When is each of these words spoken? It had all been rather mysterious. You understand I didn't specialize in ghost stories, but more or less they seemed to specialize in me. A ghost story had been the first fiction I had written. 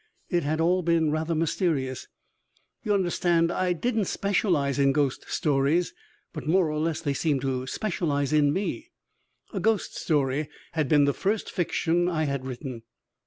It 0.31 0.41
had 0.41 0.59
all 0.59 0.81
been 0.81 1.11
rather 1.11 1.35
mysterious. 1.35 2.07
You 2.81 2.95
understand 2.95 3.51
I 3.51 3.71
didn't 3.73 4.05
specialize 4.05 4.79
in 4.79 4.93
ghost 4.93 5.25
stories, 5.31 5.93
but 6.33 6.47
more 6.47 6.71
or 6.71 6.79
less 6.79 7.01
they 7.01 7.13
seemed 7.13 7.41
to 7.41 7.67
specialize 7.67 8.33
in 8.33 8.51
me. 8.51 8.89
A 9.53 9.59
ghost 9.59 9.95
story 9.95 10.49
had 10.71 10.89
been 10.89 11.05
the 11.05 11.13
first 11.13 11.51
fiction 11.51 12.09
I 12.09 12.23
had 12.23 12.47
written. 12.47 12.81